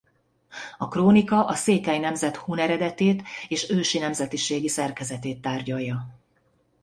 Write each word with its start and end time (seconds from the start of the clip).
A 0.77 0.87
krónika 0.87 1.45
a 1.45 1.55
székely 1.55 1.99
nemzet 1.99 2.35
hun 2.35 2.59
eredetét 2.59 3.23
és 3.47 3.69
ősi 3.69 3.99
nemzetiségi 3.99 4.67
szerkezetét 4.67 5.41
tárgyalja. 5.41 6.07